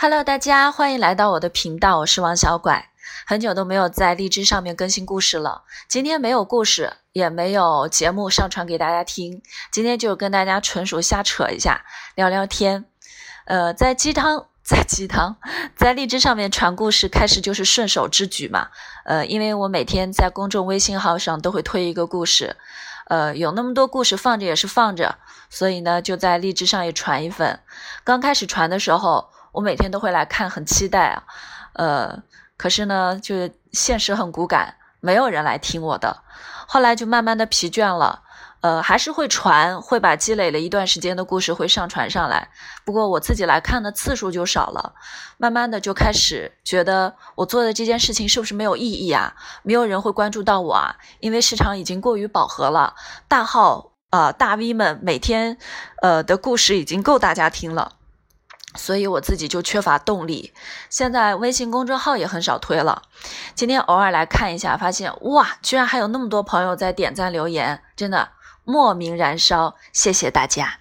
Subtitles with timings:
[0.00, 2.88] Hello，大家欢迎来到我的频道，我是王小拐。
[3.26, 9.42] 很久都没有在荔枝上面更新故事了，今天没有故事，也没有节目上传给大家听，
[9.72, 11.84] 今天就跟大家纯属瞎扯一下，
[12.14, 12.84] 聊聊天。
[13.46, 15.36] 呃，在鸡汤，在鸡汤，
[15.74, 18.68] 在荔枝上面传故事，开始就是顺手之举嘛。
[19.04, 22.56] 呃，因为我每天在公众微信号上都会推一个故事，
[23.08, 25.18] 呃，有那么多故事放着也是放着，
[25.50, 27.58] 所以呢，就在荔枝上也传一份。
[28.04, 29.30] 刚开始传的时候。
[29.52, 31.22] 我每天都会来看，很期待啊，
[31.74, 32.22] 呃，
[32.56, 36.22] 可是呢，就是现实很骨感，没有人来听我的。
[36.66, 38.22] 后来就慢慢的疲倦了，
[38.60, 42.50] 呃，还是会传，会把积累了一段时间的故事会上传上来。
[42.84, 44.94] 不过我自己来看的次数就少了，
[45.38, 49.34] 慢慢的就开始觉得我做的这件事情是不是没有意义啊？
[49.62, 50.96] 没有人会关注到我啊？
[51.20, 52.94] 因为市场已经过于饱和了，
[53.28, 55.56] 大号啊大 V 们每天
[56.02, 57.92] 呃的故事已经够大家听了。
[58.74, 60.52] 所以我自己就缺乏动力，
[60.90, 63.02] 现在微信公众号也很少推了。
[63.54, 68.28] 今天偶尔来看一下，发现哇，居然还有那么多朋友在点赞留言，真的
[68.64, 70.78] 莫名燃烧，谢谢大家。